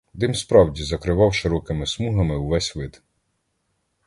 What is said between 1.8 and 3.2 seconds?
смугами увесь вид.